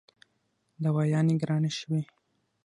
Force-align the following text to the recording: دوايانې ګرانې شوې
دوايانې 0.83 1.35
ګرانې 1.41 1.69
شوې 1.77 2.01